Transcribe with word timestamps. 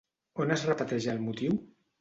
On 0.45 0.53
es 0.55 0.65
repeteix 0.69 1.09
el 1.15 1.23
motiu? 1.29 1.63